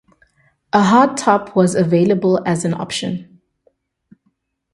A 0.73 0.79
hardtop 0.79 1.55
was 1.55 1.75
available 1.75 2.41
as 2.43 2.65
an 2.65 2.73
option. 2.73 3.39